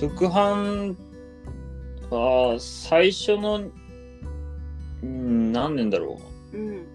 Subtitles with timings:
[0.00, 0.96] 直販
[2.08, 3.60] は最初の、
[5.02, 6.18] うん、何年だろ
[6.54, 6.56] う。
[6.56, 6.86] うん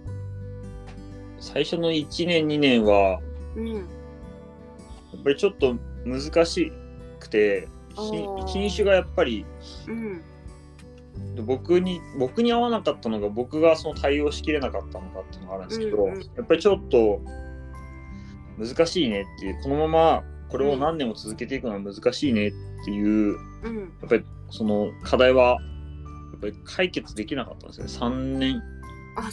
[1.40, 3.20] 最初の1年、2年は、
[3.56, 3.82] うんや
[5.22, 6.72] っぱりちょっと難し
[7.20, 7.68] くて、
[8.48, 9.46] 品種がやっぱり
[9.88, 10.22] うん。
[11.46, 16.22] 僕に僕に合わなかったのが僕がその対応しきれなかったのかっていうのがあるんですけど、うんうん。
[16.22, 17.22] やっぱりちょっと
[18.58, 20.24] 難しいねっていうこのまま
[20.56, 22.54] これを何年も続けていくのは難しいねっ
[22.86, 23.78] ていううん。
[24.02, 25.58] やっぱりその課題はや
[26.38, 28.16] っぱり解決できなかったんですよね。
[28.16, 28.64] 3年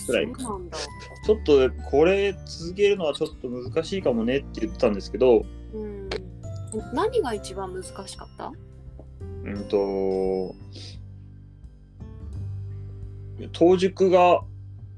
[0.05, 0.79] くらいなんだ。
[1.25, 5.45] ちょっとこれ続けるのはちょっと難しいかもねって言ってたんですけど
[5.75, 6.11] うん。
[6.93, 8.53] 何が一番難しかった？
[9.45, 10.57] うんと
[13.53, 14.41] 当熟が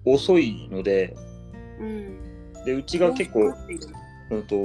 [0.06, 1.15] 遅いので
[1.79, 2.65] うん。
[2.65, 3.52] でうちが結構、
[4.30, 4.56] うん、と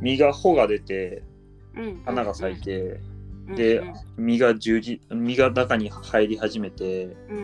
[0.00, 1.22] 実が穂が出て
[1.76, 2.02] うん。
[2.04, 3.00] 花が咲いて、
[3.48, 3.54] うん。
[3.54, 7.34] でうん実が十字実が中に入り始めてう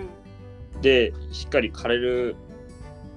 [0.79, 0.81] ん。
[0.81, 2.37] でしっかり枯れる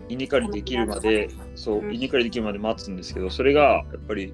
[0.07, 1.95] 稲刈りできるまでそううん。
[1.95, 4.33] 稲刈りできるまで待つんですけどそれがやっぱり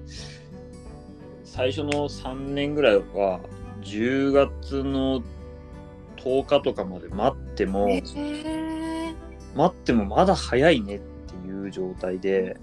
[1.44, 3.40] 最初の3年ぐらいは
[3.82, 5.22] 10月の
[6.16, 9.14] 10日とかまで待ってもえー、
[9.54, 11.00] 待ってもまだ早いねっ
[11.42, 12.56] ていう状態で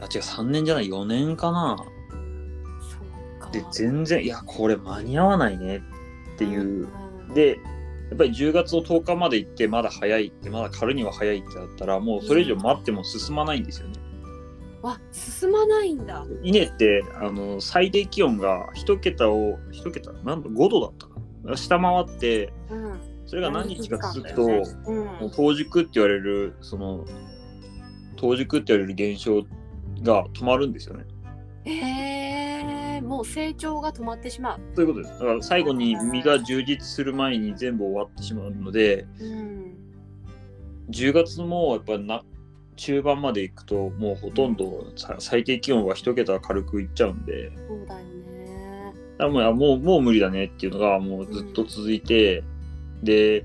[0.00, 1.76] あ違う3年じゃない4年かな。
[3.40, 3.50] か。
[3.50, 5.82] で全然いやこれ間に合わないね
[6.34, 6.88] っていう。
[6.88, 7.58] うんで
[8.10, 13.94] やっぱり10月の10日まで行ってまだ早いってまだ狩るには早いってなったらもうそれ以上待っても進まないんですよね。
[14.82, 16.24] わ進まないんだ。
[16.42, 21.56] 稲ってあの最低気温が1桁を1桁なんだ5度だったかな。
[21.56, 23.00] 下回ってうん。
[23.26, 27.06] それが何日か続くと、何日間だよねもう冬熟って言われるその
[28.24, 29.42] 冬熟って言われる現象
[30.02, 31.04] が止まるんですよね。
[31.66, 34.60] えもう成長が止まってしまう。
[34.74, 35.20] そういうことです。
[35.20, 39.74] だから最後に実が充実する前に全部終わってしまうのでうん。
[40.90, 42.22] 10月もやっぱな
[42.76, 47.52] 中盤まで行くともうほとんどさ最低気温は1桁軽くいっちゃうんで。
[47.68, 48.94] そうだよね。
[49.18, 52.42] だもうもうもう無理だねっていうのがもうずっと続いて、
[53.02, 53.44] で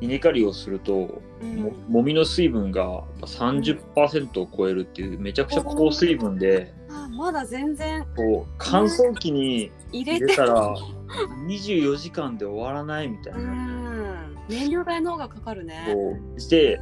[0.00, 8.06] 稲刈りをするとうんももみの水分がやっぱ30%を超えるっていうめちゃくちゃ高水分であまだ全然。
[8.16, 10.74] こう乾燥機に入れたら
[11.46, 13.52] 24時間で終わらないみたいうな。
[13.52, 14.36] ん。
[14.48, 15.92] 燃料代の方がかかるね。
[15.92, 16.40] こう。
[16.40, 16.80] して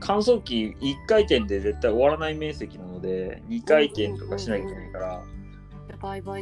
[0.00, 5.22] 乾燥機1回転で絶対終わらない面積なので2回転とかしなきゃいけないから。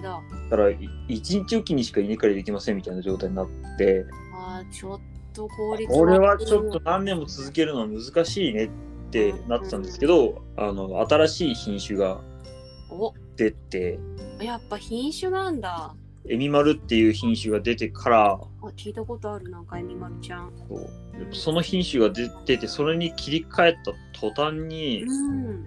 [0.03, 0.21] だ。
[0.51, 3.49] だから1日おきにしか稲刈りできませんみたいな状態になっ
[3.79, 4.05] て。
[4.35, 5.01] あーちょっ
[5.37, 8.71] と効率これはちょっと何年も続けるのは難しいねっ
[9.11, 12.21] てなってたんですけどあの新しい品種が
[12.91, 13.13] お。
[13.37, 13.99] 出て
[14.41, 15.95] やっぱ品種なんだ。
[16.29, 18.41] エミマルっていう品種が出てからあ
[18.77, 19.51] 聞いたことある。
[19.51, 20.53] なんかえみまるちゃん。
[21.33, 25.65] その品種が出ててそれに切り替えた途端にうん。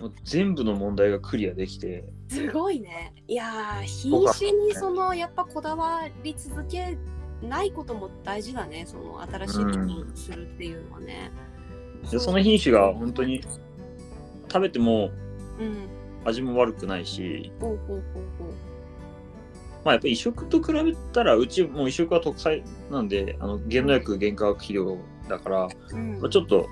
[0.00, 2.04] もう全部の問題がクリアできて。
[2.28, 3.12] すごいね。
[3.28, 6.96] いやー品種にそのやっぱこだわり続け
[7.44, 11.30] ないことも大事だねその新しいことをするっていうのはね、
[12.10, 13.42] でその品種が本当に
[14.48, 15.10] 食べても
[15.58, 15.88] うん。
[16.26, 18.48] 味も悪くないし、ほうほうほうほう。
[19.84, 24.96] まあ、やっぱり移植と比べたらうちもう移植は特産なんであの原農薬原化学肥料
[25.28, 26.20] だから、うん。
[26.20, 26.66] まあ、ちょっと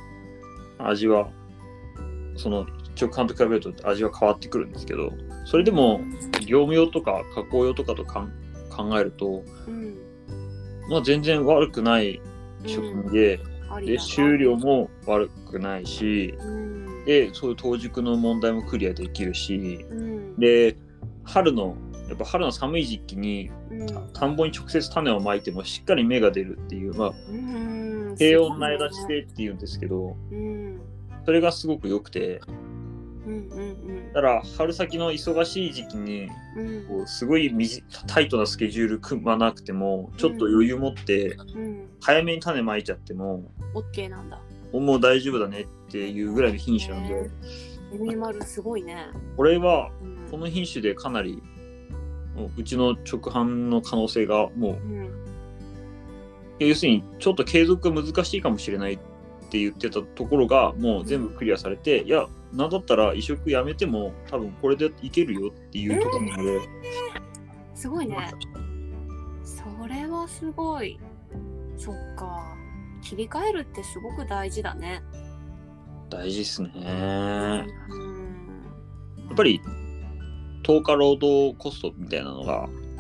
[0.78, 1.28] 味は
[2.36, 2.66] その
[3.00, 5.12] 直販と比べると味は変わってくるんですけど
[5.44, 6.00] それでも
[6.46, 8.32] 業務用とか加工用とかとかん
[8.70, 9.98] 考えると、うん
[10.92, 12.20] まあ、全然悪くない
[12.66, 13.98] 食品で,、でありだな。
[14.00, 17.04] 収量も悪くないしうん。
[17.04, 20.36] でそういう当熟の問題もクリアできるしうん。
[20.38, 20.76] で
[21.24, 21.76] 春の
[22.08, 24.12] やっぱ春の寒い時期にうん。
[24.12, 28.14] 田んぼに直接種をまいてもしっかり芽が出るっていう、まあ、うん。
[28.18, 30.80] 低温苗立ち性っていうんですけどうん。
[31.24, 32.40] それがすごく良くて
[33.26, 36.86] うんうんだから春先の忙しい時期にうん。
[36.86, 41.88] こうすごい短タイトなスケジュール組まなくてもちょっと余裕持ってうん。
[42.00, 44.40] 早めに種まいちゃってもオッケーなんだ。
[44.72, 47.30] もう大丈夫だねっていうぐらいの品種なんで。
[47.94, 50.28] エミマルすごいね、これはうん。
[50.30, 51.42] この品種でかなり
[52.34, 54.72] もううちの直販の可能性がもう。
[54.72, 55.10] うん。
[56.58, 58.98] 要するにちょっと継続が難しいかもしれないっ
[59.52, 66.60] て言ってたところがもう全部クリアされていやなんだったら移植やめても多分これでいけるよっていうところなので、
[67.74, 68.16] すごいね。
[69.44, 70.98] それはすごい。
[71.76, 72.56] そっか。
[73.02, 75.02] 切り替えるってすごく大事だね。
[76.10, 76.70] 大事ですね。
[76.76, 79.32] やうん。
[79.32, 79.60] っぱり
[80.62, 82.91] 10日労働コストみたいなのがうん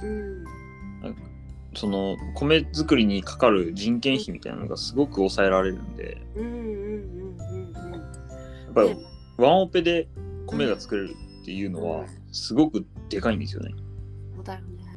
[1.74, 7.98] その米作りにかかる人件費みたいなのがすごく抑えられるんでうんうんうんうんや
[8.70, 8.96] っぱり
[9.38, 10.08] ワンオペで
[10.46, 13.74] 米が作れるっていうのはすごくでかいんですよね。
[14.34, 14.91] そうだよね